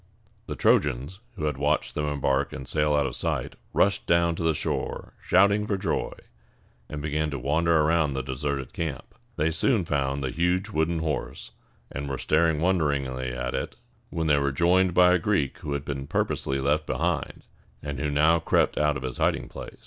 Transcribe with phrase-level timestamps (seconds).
[0.47, 4.41] The Trojans, who had watched them embark and sail out of sight, rushed down to
[4.41, 6.13] the shore shouting for joy,
[6.89, 9.13] and began to wander around the deserted camp.
[9.35, 11.51] They soon found the huge wooden horse,
[11.91, 13.75] and were staring wonderingly at it,
[14.09, 17.43] when they were joined by a Greek who had purposely been left behind,
[17.83, 19.77] and who now crept out of his hiding place.